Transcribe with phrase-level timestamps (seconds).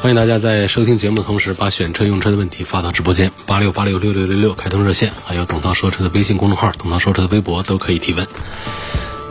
[0.00, 8.24] 欢迎大家在收听节目的同时，把选车用车的问题发到直播间八六八六六六六六开通热线，还有董涛说车的微信公众号、董涛说车的微博都可以提问。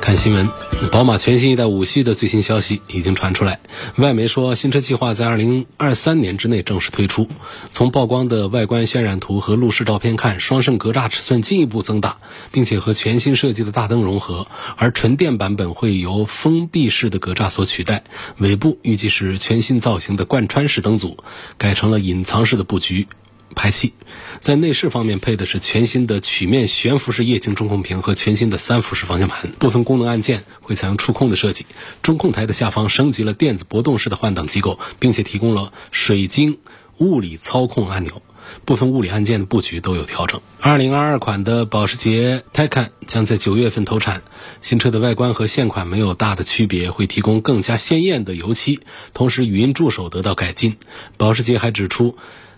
[0.08, 0.50] 看新闻，
[0.90, 3.60] 宝马全新一代五系的最新消息已经传出来。
[3.98, 7.28] 外媒说，新车计划在二零二三年之内正式推出。
[7.72, 12.20] 从曝光的外观渲染图和路试照片看，双肾格栅尺寸进一步增大，
[12.54, 14.48] 并且和全新设计的大灯融合。
[14.78, 18.06] 而纯电版本会由封闭式的格栅所取代。
[18.38, 21.18] 尾部预计是全新造型的贯穿式灯组，
[21.58, 23.10] 改成了隐藏式的布局。
[23.58, 23.94] 排气，
[24.40, 31.66] 在内饰方面配的是全新的曲面悬浮式液晶中控屏和全新的三辐式方向盘，部分功能按键会采用触控的设计。
[32.04, 36.60] 中控台的下方升级了电子波动式的换挡机构，并且提供了水晶
[37.00, 38.22] 物理操控按钮，
[38.64, 40.40] 部分物理按键的布局都有调整。
[40.62, 44.22] 二零二二款的保时捷 Taycan 将在九月份投产，
[44.62, 48.80] 新车的外观和现款没有大的区别，会提供更加鲜艳的油漆，
[49.16, 50.78] 同时语音助手得到改进。
[51.18, 52.16] 保时捷还指出。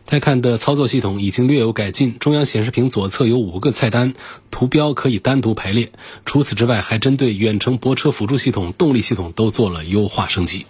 [0.10, 4.16] 再看的操作系统已经略有改进，中央显示屏左侧有五个菜单，
[4.50, 5.92] 图标可以单独排列。
[6.26, 10.66] 除此之外，还针对远程泊车辅助系统、动力系统都做了优化升级。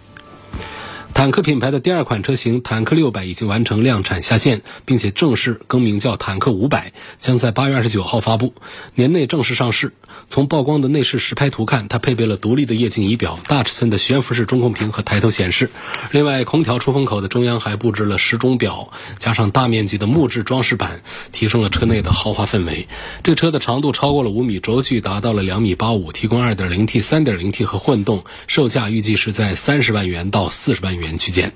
[1.14, 8.54] 坦克品牌的第二款车型坦克六百已经完成量产下线，并且正式更名叫坦克五百，将在八月二十九号发布，
[8.96, 9.92] 年内正式上市。
[10.28, 15.70] 从曝光的内饰实拍图看，它配备了独立的液晶仪表、大尺寸的悬浮式中控屏和抬头显示。
[16.12, 21.02] 另外，空调出风口的中央还布置了时钟表，加上大面积的木质装饰板，
[21.32, 22.88] 提升了车内的豪华氛围。
[23.24, 31.52] 这车的长度超过了五米，轴距达到了两米八五，提供二点零 T、三点零 T 和混动，售价预计是在三十万元到四十万元元区间。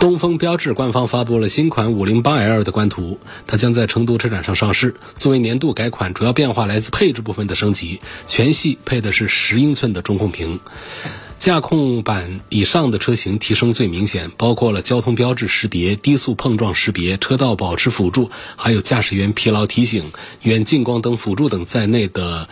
[0.00, 4.96] 东风标致官方发布了新款 508L 的官图，它将在成都车展上上市。
[5.16, 10.58] 作为年度改款，主要变化来自配置部分的升级，全系配的是十英寸的中控屏。
[11.38, 22.48] 驾控板以上的车型提升最明显，包括了交通标志识别、低速碰撞识别、车道保持辅助，还有驾驶员疲劳提醒、远近光灯辅助等在内的。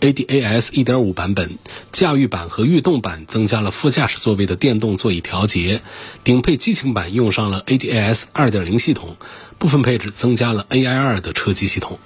[0.00, 1.58] ADAS 1.5版本，
[1.92, 5.80] 驾驭版和御动版增加了副驾驶座位的电动座椅调节，
[6.22, 9.16] 顶配激情版用上了 ADAS 2.0系统，
[9.58, 11.98] 部分配置增加了 AI2 的车机系统。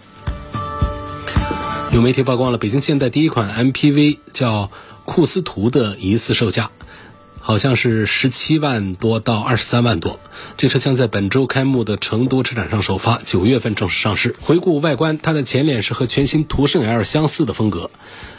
[1.92, 4.70] 有媒体曝光了北京现代第一款 MPV 叫
[5.04, 6.70] 库斯图的疑似售价。
[7.48, 10.20] 好像是十七万多到二十三万多，
[10.58, 14.36] 这车将在本周开幕的成都车展上首发，九月份正式上市。
[14.38, 17.90] 回顾外观，它的前脸是和全新途胜 L 相似的风格。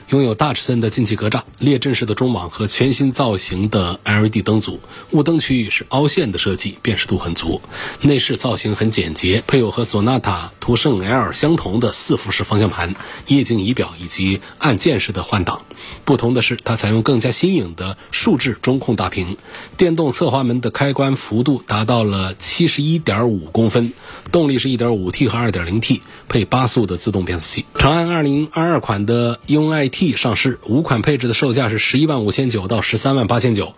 [0.09, 4.79] 拥有大尺寸的进气格栅、列阵式的中网和全新造型的 LED 灯组，
[5.11, 7.61] 雾灯区域是凹陷的设计，辨识度很足。
[8.01, 12.95] 内饰造型很简洁，配有和索纳塔、途胜 L 相同的四辐式方向盘、
[13.27, 15.61] 液晶仪表以及按键式的换挡。
[16.05, 19.37] 不同的是，它采用更加新颖的数字中控大屏。
[19.77, 23.93] 电动侧滑门的开关幅度达到了七十一点五公分，
[24.31, 27.65] 动力是一点五 T 和二点零 T，配八速的自动变速器。
[27.75, 33.73] 长安二零二二款的 UNI-T T 上市五款配置的售价是十一万五千九到十三万八千九。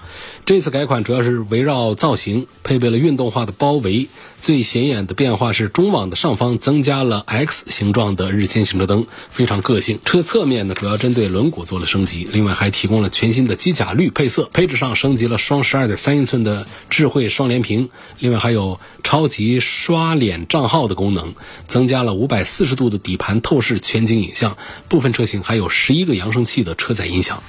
[0.45, 4.07] 这次改款主要是围绕造型，配备了运动化的包围。
[4.37, 9.99] 最显眼的变化是中网的上方增加了 X 形状的日间行车灯，非常个性。
[10.05, 14.47] 车侧面呢，主要针对轮毂做了升级，另外还提供了全新的机甲绿配色。
[14.53, 17.89] 配置上升级了双十二点三英寸的智慧双联屏，
[18.19, 21.33] 另外还有超级刷脸账号的功能，
[21.67, 24.55] 增加了五百四十度的底盘透视全景影像。
[24.87, 26.10] 部分车型还有十一个。
[26.15, 27.41] 扬声器的车载音响，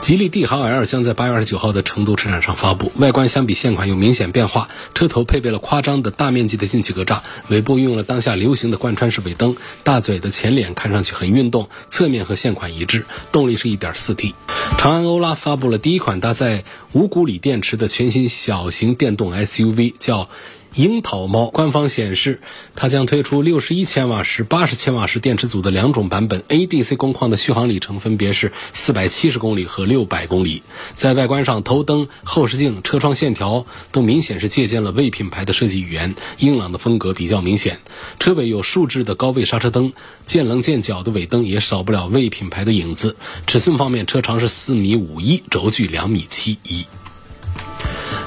[0.00, 2.92] 吉利帝豪 L 将在八月二十九号的成都车展上发布。
[2.96, 14.34] 外观相比现款有明显变化，车头配备了夸张的大面积的进气格栅，尾部运用了当下流行的贯穿式尾灯，大嘴的前脸看上去很运动，侧面和现款一致，动力是一点四 T。
[14.78, 20.28] 长安欧拉发布了第一款搭载五谷锂电池的全新小型电动 SUV，叫。
[20.74, 22.40] 樱桃猫官方显示，
[22.74, 30.64] 它将推出六十一千瓦时、八十千瓦时电池组的两种版本，ADC 工况的续航里程分别是四百七十公里和六百公里。
[30.96, 37.78] 在外观上，头灯、后视镜、车窗线条都明显是借鉴了魏品牌的设计语言，英朗的风格比较明显。
[38.18, 39.92] 车尾有竖置的高位刹车灯，
[40.26, 43.14] 见棱见角的尾灯也少不了魏品牌的影子。
[43.46, 46.84] 尺寸方面，车长是四米五一，轴距两米七一。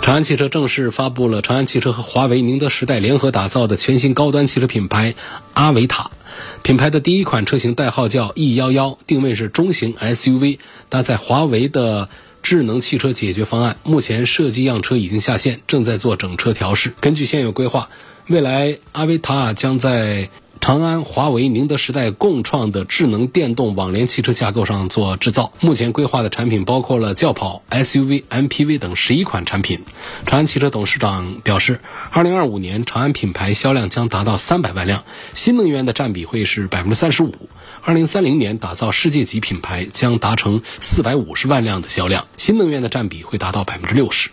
[0.08, 5.16] 长安汽车正式发布了长安汽车和华为宁德时代联合打造的全新高端汽车品牌
[5.54, 6.12] 阿维塔。
[6.64, 12.08] 品牌的第一款车型代号叫 E 幺幺，定位是中型 SUV，搭载华为的
[12.42, 13.76] 智能汽车解决方案。
[13.84, 16.94] 目前设计样车已经下线，正在做整车调试。
[17.02, 17.90] 根据现有规划，
[18.30, 20.30] 未来阿维塔将在
[20.68, 25.54] 长安、华为、宁德时代共创的智能电动网联汽车架构上做制造。
[25.62, 29.86] 目前规划的产品包括了轿跑、SUV、MPV 等十一款产品。
[30.26, 31.80] 长安汽车董事长表示，
[32.12, 37.34] 二零二五年长安品牌销量将达到三百万辆，新能源的占比会是百分之三十五。
[37.82, 44.32] 二零三零年打造世界级品牌将达成四百五十万辆的销量，新能源的占比会达到百分之六十。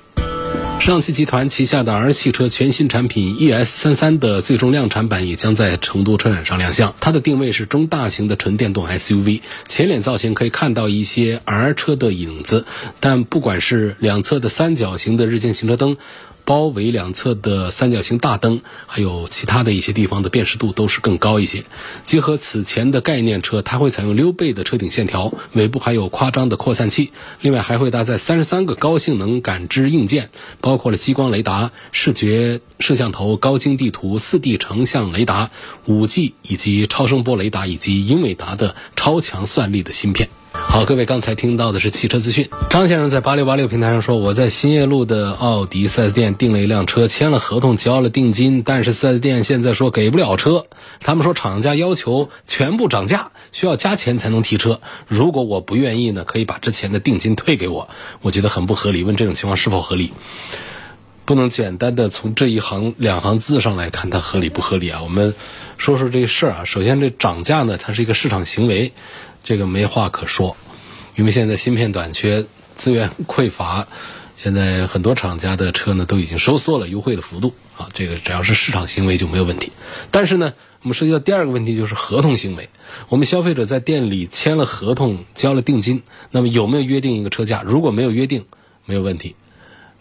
[0.80, 6.94] 上汽集团旗下的 R 汽车全新产品 ES 三三的最终量产版也将在成都车展上亮相。
[7.00, 12.66] 它的定位是中大型的纯电动 SUV，前脸造型可以看到一些 R 车的影子，
[13.00, 15.96] 但不管是两侧的三角形的日间行车灯。
[16.44, 21.64] 包围两侧的三角形大灯，还有其他的一些地方的辨识度都是更高一些。
[22.04, 27.12] 结合此前的概念车，它会采用溜背的车顶线条，尾部还有夸张的扩散器。
[27.40, 30.30] 另外还会搭载三十三个高性能感知硬件，
[30.60, 35.50] 包括了激光雷达、视觉摄像头、高精地图、四 D 成像雷达、
[35.86, 40.28] 五 G 以及超声波雷达以及英伟达的超强算力的芯片。
[40.54, 42.48] 好，各位刚才听到的是汽车资讯。
[42.70, 50.66] 张先生在八六八六平台上说，我在新业路的奥迪 4S 店订了一辆车，签了合同，交了定金，但是 4S 店现在说给不了车，
[51.00, 54.80] 他们说厂家要求全部涨价，需要加钱才能提车。
[55.06, 57.88] 如果我不愿意呢，可以把之前的定金退给我。
[58.22, 60.12] 我觉得很不合理，问这种情况是否合理？
[61.24, 65.02] 不能简单的从这一行两行字上来看它合理不合理啊？
[65.02, 65.34] 我们
[65.78, 66.64] 说说这事儿啊。
[66.64, 68.92] 首先，这涨价呢，它是一个市场行为。
[69.44, 70.56] 这个没话可说，
[71.14, 73.86] 因为现在芯片短缺、资源匮乏，
[74.38, 77.90] 现在很多厂家的车呢都已经收缩了优惠的幅度啊。
[77.92, 79.70] 这个只要是市场行为就没有问题。
[80.10, 82.70] 但是呢，我们涉及到第二个问题就是合同行为。
[83.10, 87.62] 我们消费者在店里签了合同、交了定金，那么有没有约定一个车价？
[87.66, 88.46] 如果没有约定，
[88.86, 89.36] 没有问题，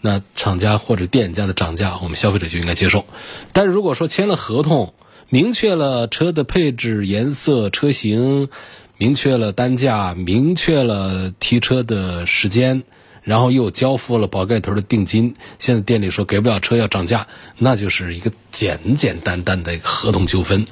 [0.00, 3.04] 那厂家或者店家的涨价，我们消费者就应该接受。
[3.52, 4.94] 但是如果说签了合同，
[5.28, 8.48] 明确了车的配置、颜色、车型。
[8.96, 12.84] 明确了单价，明确了提车的时间，
[13.22, 15.34] 然后又交付了宝盖头的定金。
[15.58, 17.26] 现在店里说给不了车要涨价，
[17.58, 20.64] 那就是一个简简单单的一个合同纠纷，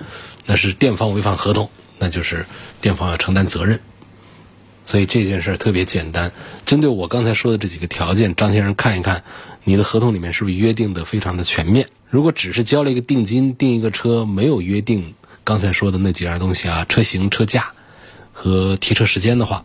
[0.46, 2.46] 那是店方违反合同，那就是
[2.80, 3.80] 店方要承担责任。
[4.84, 6.32] 所以这件事儿特别简单。
[6.64, 9.24] 针对我刚才说的这几个条件，张先生看一看，
[9.64, 11.88] 你的合同里面是不是约定的非常的全面？
[12.08, 17.72] 如果只是交了一个定金订一个车，没有约定刚才说的那几样东西啊，车型、车价。
[18.42, 19.64] 和提车时间的话，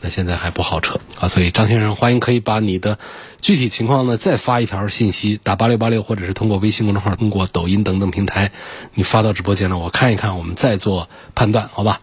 [0.00, 2.98] 那现在还不好扯啊，所以张先生欢迎可以把你的
[3.40, 8.50] 具体情况呢再发一条信息，打八六八六，或者是通过微信公众号、通过抖音等等平台，
[8.94, 12.00] 你发到直播间了，我看一看，我们再做判断，好吧？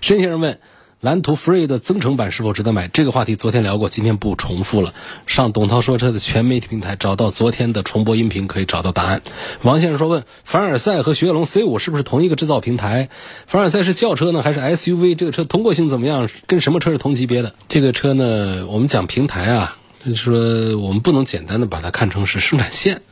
[0.00, 0.60] 申先生问。
[1.04, 2.88] 蓝图 Free 的增程版是否值得买？
[2.88, 4.94] 这个话题昨天聊过，今天不重复了。
[5.26, 9.20] 上董涛说车的全媒体平台找到昨天的重播音频，可以找到答案。
[9.60, 13.10] 王先生说：“问凡尔赛和雪铁龙 C5 是不是同一个制造平台？
[13.46, 15.14] 凡尔赛是轿车呢，还是 SUV？
[15.14, 16.30] 这个车通过性怎么样？
[16.46, 17.54] 跟什么车是同级别的？
[17.68, 18.66] 这个车呢？
[18.70, 23.02] 我们讲平台啊，就是说我们不能简单的把它看成是生产线。”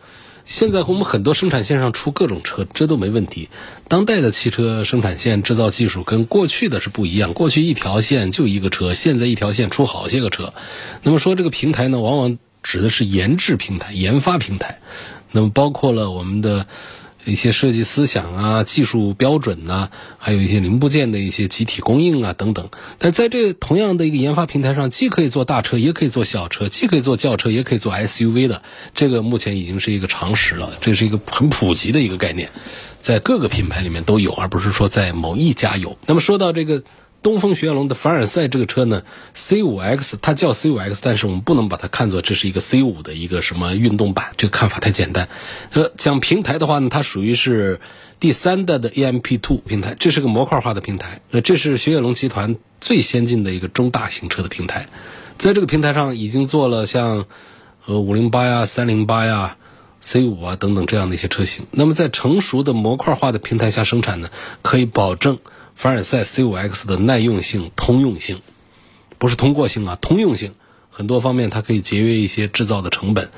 [0.44, 3.48] 现在我们很多生产线上出各种车，这都没问题。
[3.88, 7.32] 当代的汽车生产线制造技术跟过去的是不一样。
[7.34, 10.54] 过去一条线就一个车，现在一条线出好些个车。
[11.02, 14.80] 那么说这个平台呢，往往指的是研制平台、研发平台。
[15.30, 16.66] 那么包括了我们的。
[17.24, 19.88] 一些设计思想啊、技术标准呐，
[20.18, 22.68] 还有一些零部件的一些集体供应啊等等。
[22.98, 28.62] 但在这同样的一个研发平台上，既可以做大车，也可以做小车；既可以做轿车，也可以做 SUV 的。
[28.94, 32.50] 这个目前已经是一个常识了，这是一个很普及的一个概念，
[33.00, 35.96] 在各个品牌里面都有，而不是说在某一家有。
[36.06, 36.82] 那么说到这个。
[37.22, 39.04] 东风雪铁龙的凡尔赛这个车呢
[39.36, 45.28] ，C5X 它叫 C5X，但是我们不能把它看作这是一个 C5 的一个什么运动版，这个看法太简单。
[45.72, 47.80] 呃，讲平台的话呢，它属于是
[48.18, 51.20] 第三代的 EMP2 平台，这是个模块化的平台。
[51.30, 54.88] 那这是雪铁龙集团最先进的一个中大型车的平台，
[55.38, 57.26] 在这个平台上已经做了像
[57.86, 59.56] 呃508呀、308呀、
[60.02, 61.66] C5 啊等等这样的一些车型。
[61.70, 64.30] 那么在成熟的模块化的平台下生产呢，
[64.62, 65.38] 可以保证。
[65.74, 68.40] 凡尔赛 C5X 的耐用性、通用性，
[69.18, 70.54] 不是通过性啊，通用性，
[70.90, 73.30] 很多方面它可以节约一些制造的成本，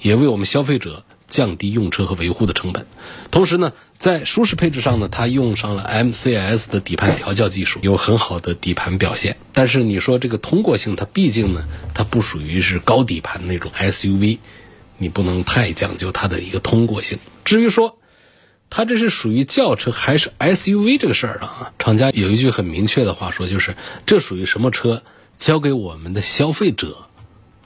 [0.00, 2.86] 也为我们消费者降低用车和维护的成本。
[3.30, 9.36] 同时呢，在舒适配置上呢，它用上了 MCS 的底盘调教技术，有很好的底盘表现。
[9.52, 14.38] 但是你说这个通过性，它毕竟呢，它不属于是高底盘那种 SUV，
[14.98, 17.18] 你不能太讲究它的一个通过性。
[17.44, 17.98] 至于说，
[18.68, 21.72] 它这是属于轿车还是 SUV 这个事儿啊？
[21.78, 25.02] 厂家有一句很明确的话说，就是这属于什么车，
[25.38, 27.06] 交给我们的消费者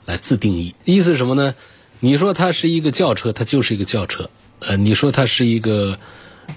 [0.05, 0.75] 来自定义。
[0.85, 1.55] 意思是什么呢？
[2.01, 4.31] 你说它是一个轿车，它就是一个轿车；
[4.61, 5.99] 呃，你说它是一个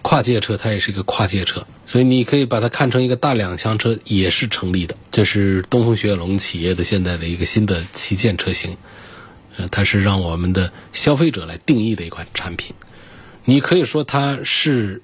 [0.02, 1.66] 跨界车，它也是一个跨界车。
[1.86, 4.96] 所以你可以把它看成一个大两厢车，也是成立的。
[5.12, 8.78] 这是东风雪铁龙企业的现在的一个新的旗舰车型，
[9.58, 12.74] 呃，它是让我们的消费者来定义的一款产品。
[13.46, 15.02] 你可以说它是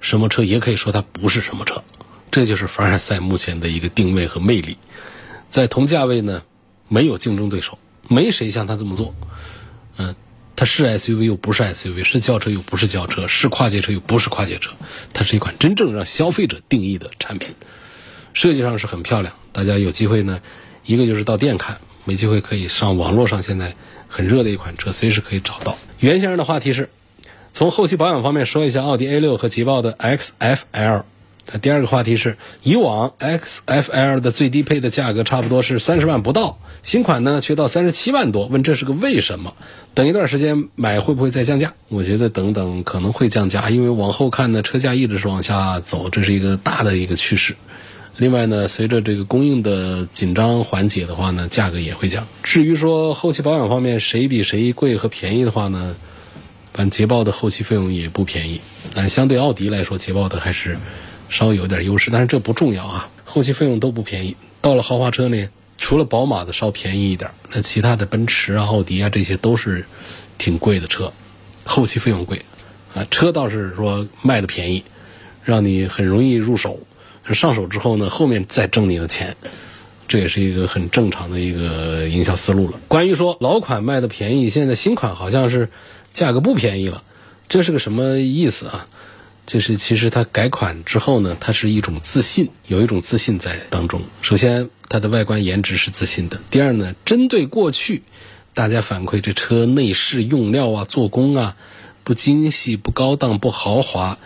[0.00, 1.82] 什么车，也可以说它不是什么车，
[2.30, 4.78] 这就是凡尔赛目前的一个定位和魅力。
[5.50, 6.42] 在同价位呢，
[6.88, 9.14] 没有竞争对手，没谁像它这么做。
[9.98, 10.16] 嗯，
[10.56, 14.70] 它是 SUV 又不是 SUV，是轿车又不是轿车，是跨界车又不是跨界车，
[15.12, 17.54] 它是一款真正让消费者定义的产品。
[18.32, 20.40] 设计上是很漂亮，大家有机会呢，
[20.86, 23.76] 一个就是到店看，没机会可以上网络上，现在
[24.08, 25.78] 很热的一款车，随时可以找到。
[26.00, 26.88] 袁先生的话题是。
[27.54, 31.02] 从后期保养方面说一下，奥迪 A 六和捷豹的 XFL。
[31.62, 39.54] 第二个话题是，以往 XFL 的最低配的价格差不多是三十万不到，新款呢却到三十七万多，问这是个为什么？
[39.94, 41.74] 等一段时间买会不会再降价？
[41.88, 47.54] 我觉得等等可能会降价，因为往后看呢，车价一直是往下走，这是一个大的一个趋势。
[48.16, 52.26] 另外呢，随着这个供应的紧张缓解的话呢，价格也会降。
[52.42, 55.94] 至于说后期保养方面谁比谁贵和便宜的话呢？
[56.74, 58.60] 反捷豹的后期费用也不便宜，
[58.92, 60.76] 但是相对奥迪来说，捷豹的还是
[61.30, 62.10] 稍微有点优势。
[62.10, 64.36] 但是这不重要啊，后期费用都不便宜。
[64.60, 69.86] 到了豪华车呢，除了宝马的稍便宜一点，那其他的奔驰啊、奥迪啊这些都是
[70.36, 71.12] 挺贵的车，
[71.64, 72.42] 后期费用贵
[72.92, 73.06] 啊。
[73.08, 74.82] 车倒是说卖的便宜，
[75.44, 76.80] 让你很容易入手。
[77.32, 79.36] 上手之后呢，后面再挣你的钱，
[80.08, 82.80] 这也是一个很正常的一个营销思路了。
[82.88, 85.68] 关于说老款卖的便宜，现在新款好像是。
[86.14, 87.02] 价格不便宜了，
[87.48, 88.86] 这是个什么意思啊？
[89.46, 94.00] 就是其实它改款之后呢，它是一种自信，有一种自信在当中。
[94.22, 98.04] 首先，它的外观颜值是自信的；第二呢，针对过去
[98.54, 101.56] 大家反馈这车内饰用料啊、做工啊
[102.04, 104.16] 不精细、不高档、不豪华，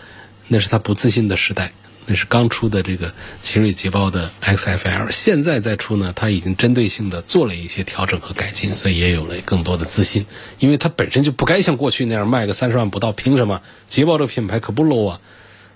[0.47, 1.73] 那是它不自信的时代。
[2.11, 3.13] 那是刚出的这个
[3.43, 10.25] 奇瑞捷豹的 XFL，现在再出呢，它已经针对性的做了一些调整和改进，所以也有了更多的自信。
[10.59, 13.61] 因为它本身就不该像过去那样卖个三十万不到，凭什么？
[13.89, 15.21] 捷豹这品牌可不 low 啊，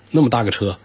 [0.09, 0.79] 那么大个车，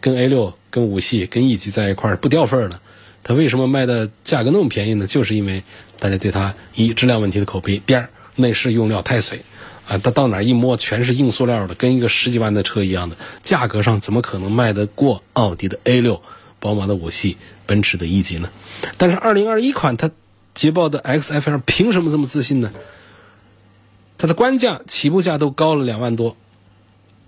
[0.00, 2.80] 跟 A 六、跟五系、跟 E 级在一块儿不掉份儿的，
[3.24, 5.08] 它为什么卖的价格那么便宜呢？
[5.08, 5.64] 就是因为
[5.98, 9.42] 大家对它一质量问题的口碑，第二内饰用料太水。
[9.86, 16.20] 啊，他到哪一摸全是硬塑料的，跟一个十几万的车一样的，价格上怎么可能卖得过奥迪的 A 六、
[16.58, 18.50] 宝马的五系、奔驰的 E 级呢？
[18.98, 20.10] 但是二零二一款它
[20.54, 22.72] 捷豹的 XFL 凭什么这么自信呢？
[24.18, 26.36] 它的官价起步价都高了两万多，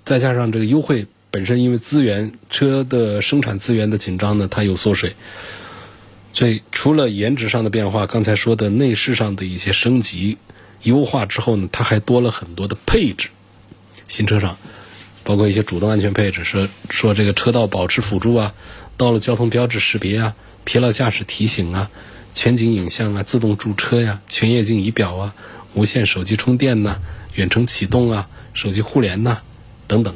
[0.05, 5.15] 再加上这个优惠本身因为资源车的生产资源的紧张呢，它有缩水，
[6.33, 10.38] 所以除了颜值上的变化，刚才说的内饰上的一些升级。
[10.82, 13.30] 优化之后呢，它还多了很多的配置。
[14.06, 14.56] 新车上，
[15.25, 18.54] 包括一些主动安全配置，说说这个车道保持辅助啊，
[18.97, 21.90] 道路交通标志识别啊，疲劳驾驶提醒啊，
[22.32, 25.35] 全景影像啊，自动驻车呀，全液晶仪表啊，
[25.75, 27.00] 无线手机充电呐，
[27.35, 29.42] 远程启动啊，手机互联呐，
[29.87, 30.14] 等等，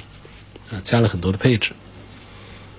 [0.70, 1.72] 啊，加了很多的配置。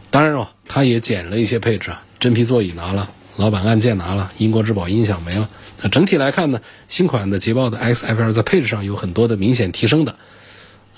[0.09, 5.49] 当然了，它也减了一些配置啊，真皮座椅拿了，老板按键拿了，英国质保音响没了。
[5.81, 10.15] 那整体来看呢，新款的捷豹的 XFL 在配置上有很多的明显提升的，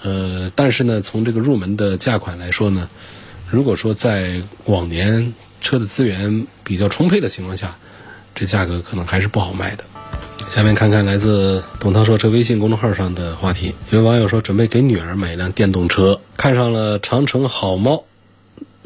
[0.04, 2.90] 呃，但是呢，从这个入门的价款来说呢，
[3.50, 7.76] 如果说在往年车的资源比较充沛的情况下，
[8.36, 9.84] 这价格可能还是不好卖的。
[10.50, 18.04] 下面看看来自董涛说车微信公众号上的话题，有位网友说准备给女儿买一辆电动车，看上了长城好猫。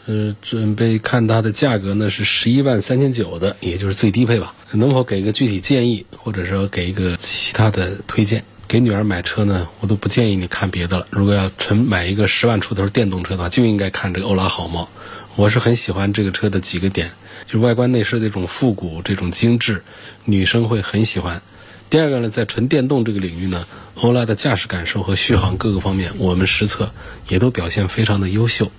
[0.09, 4.55] 呃，准备看它的价格呢是十一万三千九的，也就是最低配吧。
[4.71, 8.43] 能否给个具体建议，或者说给一个其他的推荐？
[8.67, 11.07] 给女儿买车呢，我都不建议你看别的了。
[11.11, 14.89] 如果要纯买一个十万出头电动车的话，就应该看这个欧拉好猫。
[15.35, 17.11] 我是很喜欢这个车的几个点，
[17.45, 19.83] 就是外观内饰这种复古、这种精致，
[20.25, 21.43] 女生会很喜欢。
[21.91, 26.91] 第二个呢，在纯电动这个领域呢，欧拉的驾驶感受和续航各个方面，我们实测
[27.27, 28.71] 也都表现非常的优秀。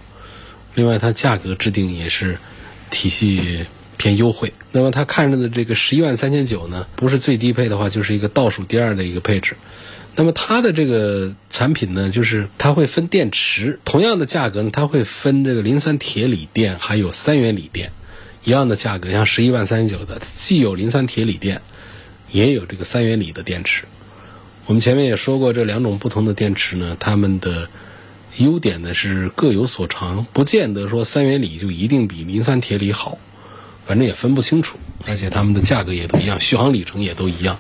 [0.74, 2.38] 另外，它价格制定也是
[2.90, 4.52] 体系偏优惠。
[4.72, 9.56] 那么他看着的这个十一万三千九呢，不是最低配的话，就是一个倒数第二的一个配置。
[10.16, 17.92] 那么它的这个产品呢，就是它会分电池，同样的价格呢，它会分这个磷酸铁锂电还有三元锂电，
[18.44, 21.62] 一样的价格，像十一万三千九的，既有磷酸铁锂电，
[22.30, 23.84] 也有这个三元锂的电池。
[24.66, 27.68] 我们前面也说过，这两种不同的电池呢，它们的
[28.44, 33.18] 优点呢是各有所长，不见得说三元锂就一定比磷酸铁锂好，
[33.86, 37.58] 反正也分不清楚，而且它们的价格也都一样，续航里程也都一样。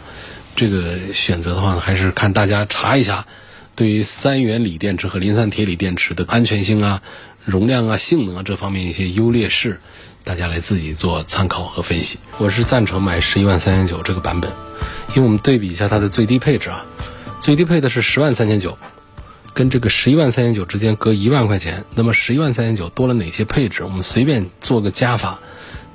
[0.56, 3.26] 这个选择的话呢，还是看大家查一下，
[3.76, 7.02] 对于三元锂电池和磷酸铁锂电池的安全性啊、
[7.44, 9.80] 容量啊、性能啊这方面一些优劣势，
[10.24, 12.18] 大家来自己做参考和分析。
[12.38, 14.50] 我是赞成买十一万三千九这个版本，
[15.10, 16.84] 因为我们对比一下它的最低配置啊，
[17.40, 18.76] 最低配的是十万三千九，
[19.60, 23.84] 跟这个十一万三千九之间隔一万块钱，那么十一万三千九多了哪些配置？
[23.84, 25.38] 我们随便做个加法。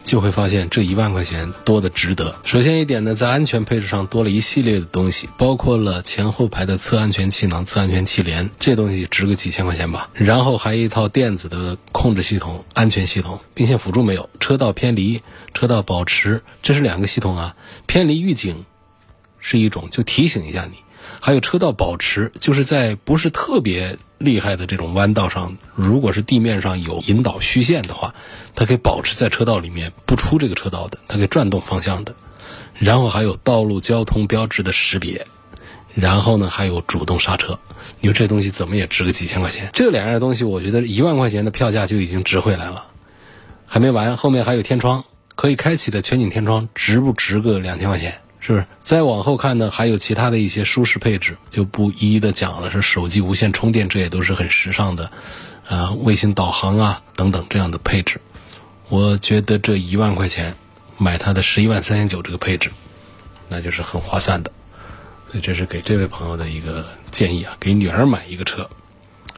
[0.04, 2.36] 就会发现这一万块钱多的值得。
[2.44, 10.12] 首先一点呢，在安全配置上多了一系列的东西，包括了前后排的侧安全气囊、侧安全气帘，这东西值个几千块钱吧。
[10.14, 15.24] 然后还有一套电子的控制系统、安全系统，并线辅助没有，车道偏离、
[15.56, 17.56] 车道保持，这是两个系统啊。
[17.88, 18.64] 偏离预警
[19.40, 20.78] 是一种，就提醒一下你；
[21.26, 23.98] 还有车道保持，就是在不是特别。
[24.20, 28.14] 厉害的这种弯道上，如果是地面上有引导虚线的话，
[28.54, 32.14] 它可以保持在车道里面不出这个车道的，它可以转动方向的。
[32.76, 35.26] 然后还有道路交通标志的识别，
[35.96, 37.58] 然后呢还有主动刹车。
[38.00, 39.72] 你说这东西怎么也值个几千块钱？
[39.74, 42.86] 这两样东西，我觉得一万块钱的票价就已经值回来了。
[43.66, 45.04] 还没完，后面还有天窗，
[45.36, 48.22] 可以开启的全景天窗，值不值个两千块钱？
[48.54, 48.66] 是？
[48.82, 52.70] 再往后看呢，还有其他的一些舒适配置，就不一一的讲了。
[52.70, 55.10] 是手机无线充电，这也都是很时尚的，
[55.68, 58.20] 啊，卫星导航啊等等这样的配置。
[58.90, 60.56] 我觉得这一万块钱
[60.98, 62.70] 买它的十一万三千九这个配置，
[63.50, 64.52] 那就是很划算的。
[65.28, 68.70] 所以这是给这位朋友的一个建议啊，给女儿买一个车，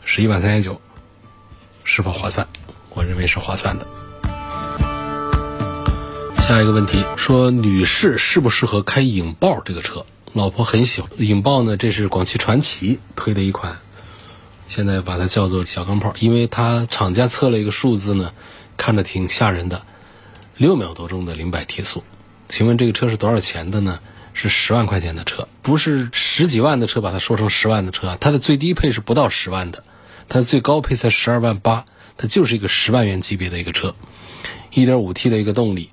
[0.03, 0.79] 十一万三千九
[1.83, 2.45] 是否划算？
[2.89, 3.87] 我认为是划算的。
[6.47, 10.05] 下一个问题说，女士适不适合开影豹这个车？
[10.31, 13.79] 老婆很喜欢影豹呢，这是广汽传祺推的一款，
[14.69, 18.31] 现在把它叫做小钢炮，因为它厂家测了一个数字呢，
[18.77, 19.81] 看着挺吓人的，
[20.55, 22.01] 六秒多钟的零百提速。
[22.47, 23.99] 请问这个车是多少钱的呢？
[24.33, 29.83] 是十万块钱的车，不是十几万的车，把它说成十万的车，它的最低配是不到十万的，
[30.29, 31.83] 它的最高配才十二万八，
[32.15, 33.95] 它就是一个十万元级别的一个车，
[34.71, 35.89] 一点五 T 的一个动力。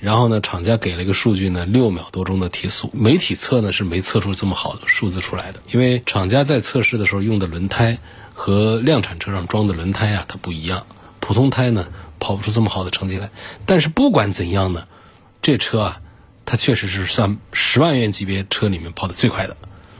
[0.00, 2.88] 然后呢，厂家给了一个数据呢，六秒多钟的提速。
[2.94, 7.98] 媒体测呢是没测出这么好的数字出来的，因为厂家在测试的时候用的轮胎
[8.32, 10.86] 和量产车上装的轮胎啊，它不一样。
[11.18, 11.88] 普通胎呢
[12.20, 13.30] 跑不出这么好的成绩来。
[13.66, 14.86] 但是不管怎样呢，
[15.42, 16.00] 这车啊，
[16.44, 19.56] 它确实是算十万元级别车里面跑的最快的。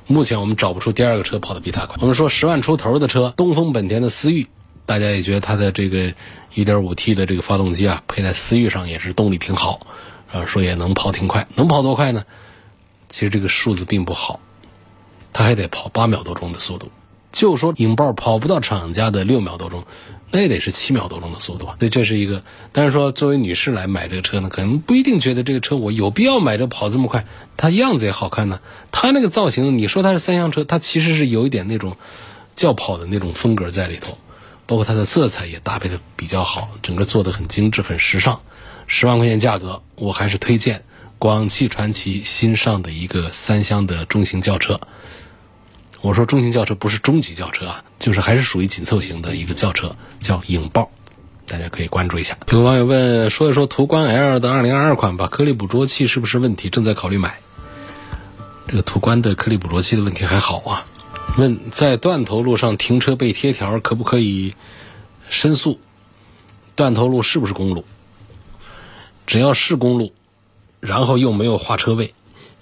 [0.07, 1.97] 目前我们找不出第二个车跑的比它快。
[2.01, 4.47] 我们说十万出头的车，东风本田的思域。
[4.89, 6.15] 大家也觉得它的这个
[6.55, 9.87] 1.5T 的这个发动机啊，配在思域上也是动力挺好，
[10.33, 12.25] 啊，说也能跑挺快，能跑多快呢？
[13.11, 14.41] 其实这个数字并不好，
[15.35, 16.91] 它还得跑八秒多钟的速度。
[17.33, 19.85] 就说影豹跑不到厂家的六秒多钟，
[20.31, 21.77] 那也得是七秒多钟的速度啊。
[21.79, 27.27] 所以这是一个，但是说作为女士来买这个车呢，可能不一定觉得这个车我有必要买这跑这么快，
[27.59, 28.61] 它样子也好看呢。
[28.91, 31.99] 它那个造型，你说它是三厢车，它其实是有一点那种
[32.57, 34.17] 轿跑的那种风格在里头。
[34.69, 38.39] 包括它的色彩也搭配的比较好，整个做的很精致、很时尚。
[38.87, 40.85] 十万块钱价格，我还是推荐
[41.19, 44.79] 广汽传祺新上的一个三厢的中型轿车。
[46.03, 50.91] 我说中型轿车不是中级轿车啊，就是还是属于紧凑型的一个轿车，叫影豹，
[51.47, 52.37] 大家可以关注一下。
[52.51, 56.69] 有网友问，说一说途观 L 的2022款吧，颗粒捕捉器是不是问题？
[56.69, 57.39] 正在考虑买。
[58.69, 60.85] 这个途观的颗粒捕捉器的问题还好啊。
[61.39, 64.55] 问在断头路上停车被贴条可不可以
[65.29, 65.79] 申诉？
[66.75, 67.85] 断头路是不是公路？
[69.25, 70.13] 只要是公路，
[70.81, 72.13] 然后又没有划车位，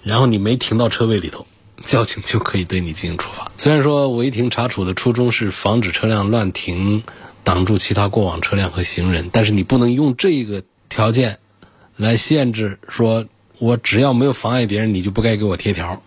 [0.03, 1.47] 然后你没停到车位里头，
[1.85, 3.51] 交警就可以对你进行处罚。
[3.57, 7.01] 虽然说违停查处的初衷是防止车辆乱停，
[7.43, 11.39] 挡住其他过往车辆和行人，但是你不能用这个条件
[11.95, 13.25] 来限制，说
[13.57, 16.03] 我只要没有妨碍别人，你就不该给我贴条。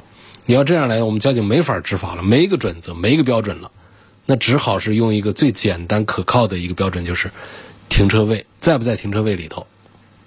[0.50, 3.70] 你要这样来，我们交警没法执法了，没一个准则，没一个标准了，
[4.26, 7.30] 那只好是用一个最简单可靠的一个标准，就是
[7.88, 9.64] 停车位在不在停车位里头，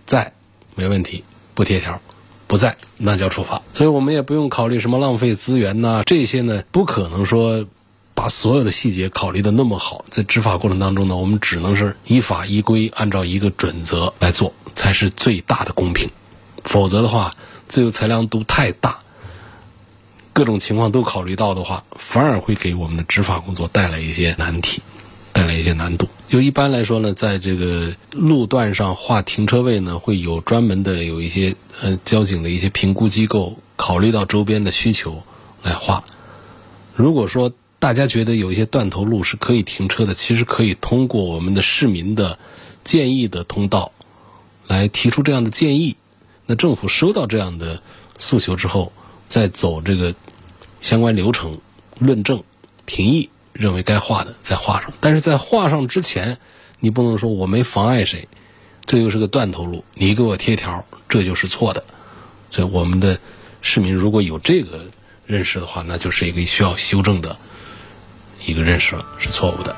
[0.05, 0.31] 在
[0.75, 1.99] 没问题，不贴条；
[2.47, 3.61] 不在那叫处罚。
[3.73, 7.67] 所以我们也不用考虑什么浪费资源呐，这些呢不可能说
[8.15, 16.09] 把把所有的细节考虑的那么好，在执法过程当中呢，我们只能是依法依规，按照一个准则来做，才是最大的公平。
[16.63, 17.33] 否则的话，
[17.67, 18.97] 自由裁量度太大，
[20.33, 24.81] 各种情况都考虑到的话，反而会给我们的执法工作带来一些难题，
[25.31, 26.09] 带来一些难度。
[26.27, 35.21] 就一般来说呢，在这个路段上划停车位呢，会有专门的有一些呃交警的一些评估机构，考虑到周边的需求
[35.61, 36.03] 来划。
[36.95, 42.39] 如果说大家觉得有一些断头路是可以停车的，其实可以通过我们的市民的
[42.83, 43.91] 建议的通道
[44.67, 45.95] 来提出这样的建议。
[46.47, 47.81] 那政府收到这样的
[48.17, 48.91] 诉求之后，
[49.33, 50.13] 在走这个
[50.83, 51.59] 相关流程
[51.97, 52.43] 论证、
[52.85, 54.93] 评议，认为该画的再画上。
[54.99, 56.37] 但是在画上之前，
[56.79, 58.27] 你不能说我没妨碍谁，
[58.85, 61.83] 这又是个断头路，你给我贴条，这就是错的。
[62.51, 63.19] 所以我们的
[63.63, 64.85] 市民如果有这个
[65.25, 67.35] 认识的话，那就是一个需要修正的
[68.45, 69.75] 一个认识了，是错误的。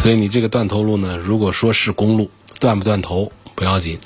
[0.00, 4.00] 所以你这个断头路呢，如果说是公路，断不断头不要紧。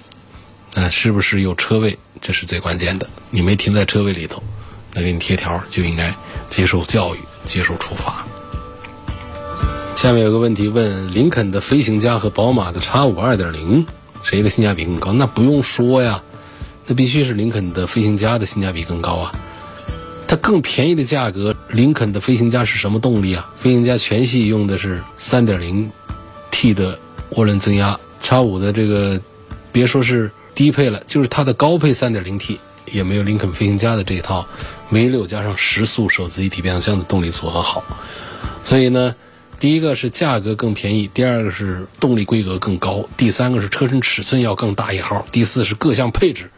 [0.74, 1.98] 那是不是有车位？
[2.20, 3.08] 这是最关键的。
[3.30, 4.42] 你没停在车位里头，
[4.94, 6.14] 那给你贴条就应该
[6.48, 8.26] 接受教育、接受处罚。
[9.96, 13.86] 下面有个问题问：林肯的飞行家和宝马的 X 五二点零，
[14.22, 15.12] 谁的性价比更高？
[15.12, 16.22] 那不用说呀，
[16.86, 19.32] 那必须是林肯的飞行家的性价比更高啊。
[20.26, 23.50] 它更便宜的价格，林肯的飞行家是什么动力啊？
[23.58, 25.90] 飞行家全系用的是三点零
[26.50, 26.98] T 的
[27.32, 29.20] 涡轮增压，X 五的这个
[29.72, 30.30] 别说是。
[30.54, 34.46] 低配了，就是它的高配 3.0T 也没有林肯飞行家的这一套
[34.92, 37.82] V6 加上十速手自一体变速箱的动力组合好。
[38.62, 39.16] 所以呢，
[39.58, 46.50] 第一个是价格更便宜，第二个是动力规格更高，第三个是车身尺寸要更大一号，第四是各项配置，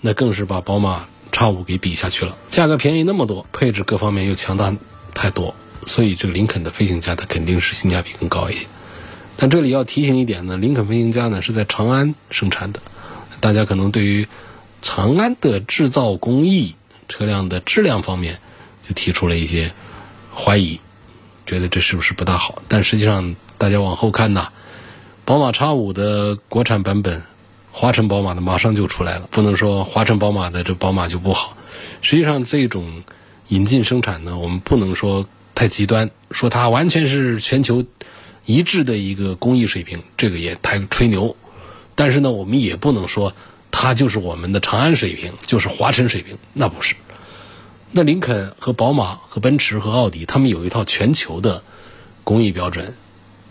[0.00, 2.36] 那更是把宝马 X 五给比下去了。
[2.50, 4.74] 价格便宜那么多，配置各方面又强大
[5.14, 5.54] 太多，
[5.86, 8.66] 所以这个林肯的飞行家它肯定是性价比更高一些。
[9.36, 12.80] 但这里要提醒一点呢，林肯飞行家呢是在长安生产的。
[13.40, 14.26] 大家可能对于
[14.82, 16.74] 长安的制造工艺、
[17.08, 18.38] 车辆的质量方面，
[18.86, 19.72] 就提出了一些
[20.34, 20.78] 怀疑，
[21.46, 22.62] 觉得这是不是不大好？
[22.68, 24.48] 但实际上，大家往后看呐，
[25.24, 27.22] 宝马 X5 的国产版本，
[27.72, 29.28] 华晨宝马的马上就出来了。
[29.30, 31.56] 不能说华晨宝马的这宝马就不好。
[32.02, 33.02] 实际上，这种
[33.48, 37.84] 引进生产呢，我们不能说太极端，说它完全是全球
[38.44, 41.34] 一致的一个工艺水平，这个也太吹牛。
[41.94, 43.34] 但是呢，我们也不能说
[43.70, 46.94] 它就是我们的长安水平，就是华晨水平，那不是。
[47.90, 51.62] 那林肯和宝马和奔驰和奥迪，他们有一套全球的
[52.22, 52.94] 工艺标准、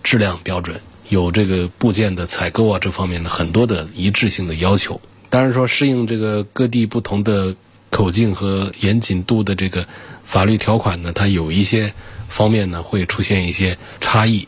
[0.03, 5.01] 质量标准，有这个部件的采购啊这方面的很多的一致性的要求。
[5.29, 7.55] 当然说适应这个各地不同的
[7.89, 9.87] 口径和严谨度的这个
[10.23, 11.93] 法律条款呢，它有一些
[12.29, 14.47] 方面呢会出现一些差异，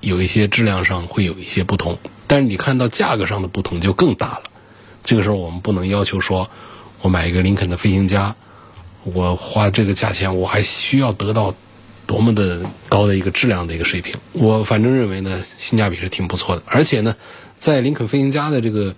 [0.00, 1.98] 有一些质量上会有一些不同。
[2.26, 4.42] 但是你看到价格上的不同就更大了，
[5.08, 6.50] 这个时候我们不能要求说，
[7.00, 8.36] 我买一个林肯的飞行家，
[9.04, 11.54] 我花这个价钱我还需要得到
[12.06, 14.16] 多么的高的一个质量的一个水平。
[14.32, 16.62] 我反正认为呢，性价比是挺不错的。
[16.66, 17.16] 而且呢，
[17.58, 18.94] 在林肯飞行家的这个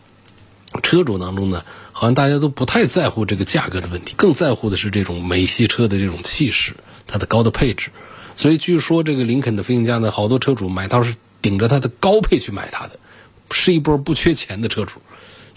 [0.83, 6.75] 车主当中呢，好像大家都不太在乎这个价格的问题，更在乎的是这种美系车的这种气势，
[7.07, 7.92] 它的高的配置。
[8.35, 12.99] 所以据说这个林肯的飞行家呢，好多车主买到是顶着它的高配去买它的。
[13.53, 15.01] 是一波不缺钱的车主，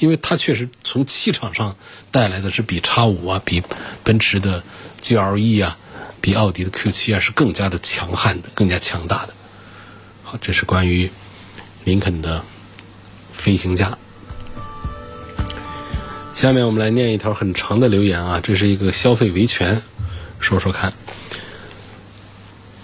[0.04, 1.78] 因为它确实从气场上
[2.12, 3.63] 带来的是比叉五啊、比
[4.04, 4.62] 奔驰的
[5.02, 5.78] GLE 啊、
[6.20, 9.34] 比奥迪的 Q 七啊是更加的强悍的、更加强大的。
[10.26, 11.10] 好，这是关于
[11.86, 12.44] 林肯的
[13.32, 13.98] 飞行家。
[16.36, 19.82] 下面我们来念一条很长的留言啊，这是一个消费维权，
[20.42, 20.92] 说说看。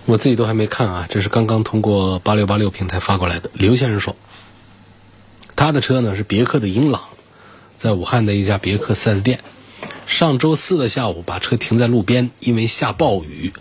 [0.06, 3.52] 我自己都还没看啊，这是刚刚通过八六八六平台发过来的。
[3.54, 4.16] 刘先生说。
[5.60, 7.02] 他的车呢是别克的英朗，
[7.80, 9.42] 在武汉的一家别克 4S 店，
[10.08, 13.52] 上周四的下午把车停在路边，因为下暴雨，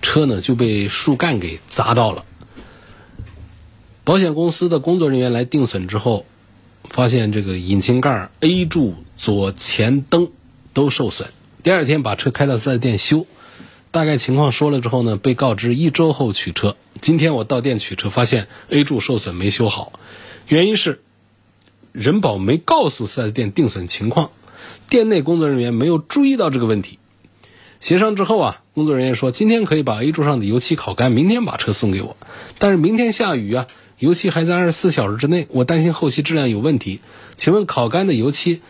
[0.00, 2.24] 车呢就被树干给砸到了。
[4.02, 6.24] 保险公司的工作人员来定损之后，
[6.88, 10.30] 发现这个引擎盖 A 柱左前灯
[10.72, 11.28] 都受损。
[11.62, 13.26] 第二天把车开到 4S 店修，
[13.90, 16.76] 大概情况说了之后呢，被告知一周后取车。
[17.02, 19.92] 今天我到店取车，发现 A 柱受损没修好，
[20.48, 21.02] 原因是。
[21.92, 24.30] 人保没告诉 4S 店定损情况，
[24.88, 26.98] 店内工作人员没有注意到这个问题。
[27.80, 32.16] 协商之后啊，工作人员说今天可以把 A 柱上的油漆烤干，明天把车送给我。
[32.58, 33.66] 但是明天下雨啊，
[33.98, 37.00] 油漆还在二十四小时之内，我担心后期质量有问题。
[37.36, 38.62] 请问烤干的油漆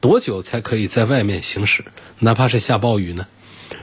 [0.00, 1.84] 多久才可以在外面行驶？
[2.18, 3.26] 哪怕是下暴雨呢？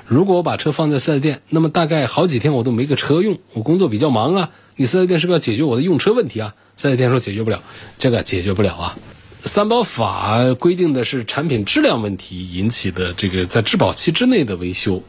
[0.06, 6.55] 如果我把车放在四 S 店，那么大概好几天我都没个车用，我工作比较忙啊，你四 S 店是不是要解决我的用车问题啊？
[6.75, 7.62] 四 S 店说解决不了，
[7.97, 8.97] 这个解决不了啊。
[9.45, 15.03] 三包法规定的是产品质量问题引起的这个在质保期之内的维修，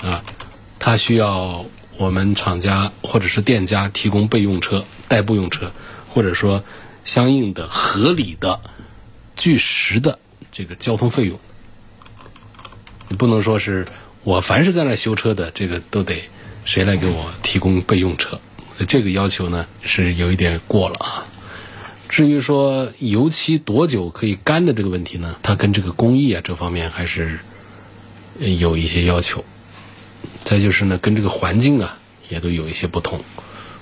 [0.00, 0.24] 啊，
[0.78, 1.64] 它需要
[1.98, 5.70] 我们厂家或者是店家提供备用车、代步用车，
[6.08, 6.64] 或者说
[7.04, 8.58] 相应的合理的、
[9.36, 10.18] 据实的
[10.50, 11.38] 这个交通费用。
[13.08, 13.86] 你不能说是
[14.24, 16.22] 我凡是在那修车的，这个都得
[16.64, 18.40] 谁来给我提供备用车，
[18.78, 21.26] 所以这个要求呢是有一点过了啊。
[22.08, 27.40] 至于说油漆多久可以干的这个问题呢，它跟这个工艺啊这方面还是
[28.38, 29.44] 有一些要求。
[30.44, 33.20] 再就是呢，跟这个环境啊也都有一些不同，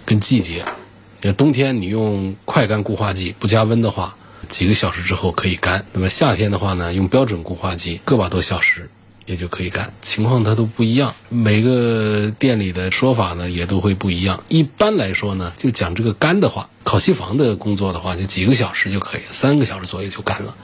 [0.06, 0.64] 跟季节。
[1.20, 4.16] 那冬天你用快干固化剂不加温的话，
[4.48, 8.88] 几个小时之后可以干；那么夏天的话呢，用标准固化剂个把多小时。
[9.26, 14.42] 也就可以干，情况它都不一样，每个店里的说法呢也都会不一样。
[14.48, 20.54] 一般来说呢，就讲这个干的话，烤漆房的工作的话，就几个小时就可以，三个小时左右就干了。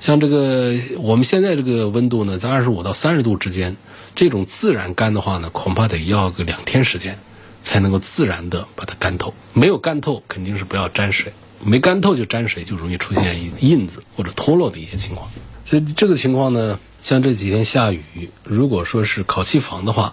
[0.00, 3.76] 像这个我们现在这个温度呢，在二十五到三十度之间，
[4.14, 7.18] 这种自然干的话呢，恐怕得要个两天时间，
[7.62, 9.34] 才能够自然的把它干透。
[9.52, 11.32] 没有干透，肯定是不要沾水；
[11.64, 15.28] 没干透就沾水，就容易出现印子或者脱落的一些情况。
[15.66, 16.78] 所以这个情况呢。
[17.02, 20.12] 像这几天下雨，如果说是烤漆房的话，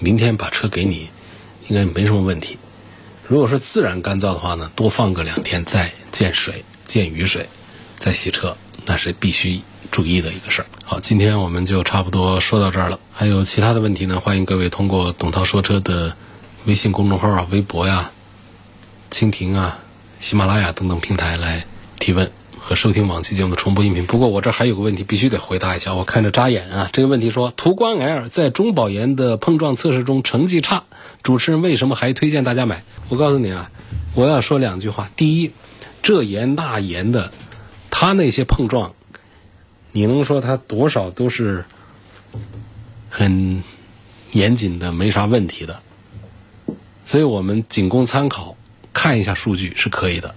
[0.00, 1.08] 明天把车给你，
[1.68, 2.58] 应该没什么问题。
[3.26, 7.48] 如果说自然干燥的话呢，多放个两天再见水、见雨水，
[7.96, 9.60] 再洗车，那是必须
[9.90, 10.66] 注意的一个事儿。
[10.84, 12.98] 好，今天我们就差不多说到这儿了。
[13.12, 16.14] 还有其他的问题呢，欢迎各位通过董涛说车的
[16.66, 18.10] 微信公众号啊、微博呀、
[19.10, 19.78] 蜻蜓啊、
[20.20, 21.64] 喜马拉雅等等平台来
[21.98, 22.30] 提问。
[22.68, 24.06] 和收听往期节目的重播音频。
[24.06, 26.90] 不过我这还有个问题必须得回答一下，我看着扎眼啊。
[26.92, 30.82] 这个问题说，途观 L 在中保研的碰撞测试中成绩差，
[31.22, 32.82] 主持人为什么还推荐大家买？
[33.08, 33.70] 我告诉你啊，
[34.14, 35.08] 我要说两句话。
[35.16, 35.52] 第一，
[36.02, 37.30] 这严那严的，
[37.88, 38.94] 他那些碰撞，
[39.92, 41.64] 你能说他多少都是
[43.08, 43.62] 很
[44.32, 45.78] 严谨的，没啥问题的。
[47.04, 48.56] 所以我们仅供参考，
[48.92, 50.34] 看一下数据是可以的。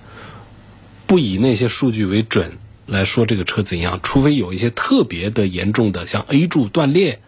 [1.09, 7.19] 不以那些数据为准来说这个车怎样，除非有一些特别的严重的，像 A 柱断裂，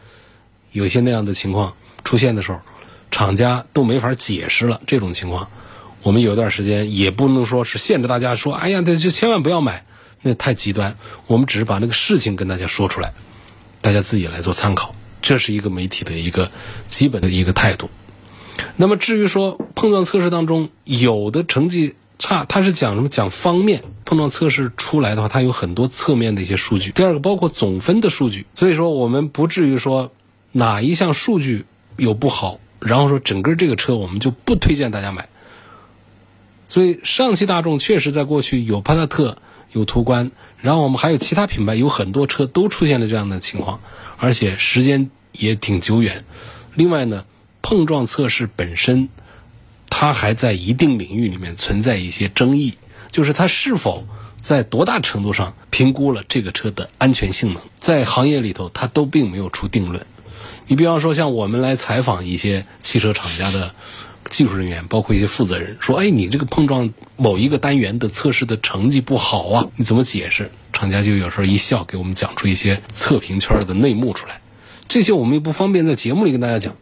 [0.71, 2.59] 有些那样的情况出现的时候，
[3.09, 4.79] 厂家都没法解释了。
[4.85, 5.49] 这种情况，
[6.03, 9.83] 我们有段时间也不能说是限制大家说，哎呀，这就千万不要买，
[10.21, 10.95] 那太极端。
[11.25, 13.11] 我们只是把那个事情跟大家说出来，
[13.81, 14.93] 大家自己来做参考。
[15.23, 16.51] 这是一个媒体的一个
[16.87, 17.89] 基本的一个态度。
[18.75, 21.95] 那么至于说碰撞测试当中有的成绩。
[22.21, 23.09] 差，它是讲什么？
[23.09, 26.91] 讲方面碰撞测试出来的话，它有很多侧面的一些数据。
[26.91, 30.11] 第二个包括总分的数据，所以说我们不至于说
[30.51, 31.65] 哪一项数据
[31.97, 35.27] 有不好，然后说整个这个车我们就不推荐大家买。
[36.67, 39.35] 所以上汽大众确实在过去有帕萨特、
[39.71, 40.29] 有途观，
[40.59, 43.79] 然后我们还有其他品牌有很多车都出现了这样的情况，
[44.17, 46.23] 而且时间也挺久远。
[46.75, 47.25] 另外呢，
[47.63, 49.09] 碰撞测试本身。
[50.01, 52.73] 它还在一定领域里面存在一些争议，
[53.11, 54.07] 就是它是否
[54.41, 60.03] 在多大程度上评估了这个车的安全性能，在行业里头它都并没有出定论。
[60.65, 63.75] 你比方说像我们来采访一些汽车厂家的
[64.27, 74.41] 技术人员，包括一些负责人，说：“哎，你这个碰撞某一个单元的测试的成绩不好啊，你怎么解释？”厂家就有时候一笑，给我们讲出一些测评圈的内幕出来。
[74.87, 76.75] 这些我们也不方便在节目里跟大家讲。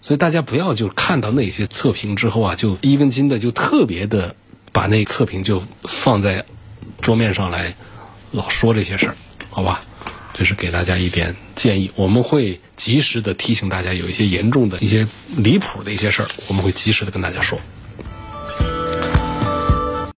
[0.00, 4.34] 所以大家不要就看到那些测评之后啊，就一根筋的就特别的
[4.72, 6.44] 把那测评就放在
[7.00, 7.74] 桌面上来
[8.30, 9.16] 老说这些事儿，
[9.50, 9.80] 好吧？
[10.32, 15.06] 这是给大家一点建议，我们会及时的提醒大家有一些严重的一些
[15.36, 17.60] 离谱的一些事儿，我们会及时的跟大家说。